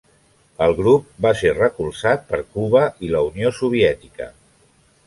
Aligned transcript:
El 0.67 0.71
grup 0.79 1.11
va 1.25 1.33
ser 1.41 1.51
recolzat 1.59 2.27
per 2.33 2.41
Cuba 2.57 2.85
i 3.09 3.13
la 3.17 3.23
Unió 3.31 3.57
Soviètica. 3.61 4.33